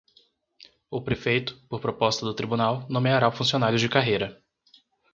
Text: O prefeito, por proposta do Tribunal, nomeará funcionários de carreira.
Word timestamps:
O 0.89 0.99
prefeito, 0.99 1.61
por 1.69 1.79
proposta 1.79 2.25
do 2.25 2.33
Tribunal, 2.33 2.87
nomeará 2.89 3.31
funcionários 3.31 3.81
de 3.81 3.87
carreira. 3.87 4.41